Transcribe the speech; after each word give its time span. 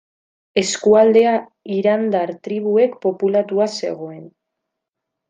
Eskualdea 0.59 1.33
irandar 1.75 2.33
tribuek 2.47 2.97
populatua 3.05 3.69
zegoen. 3.81 4.25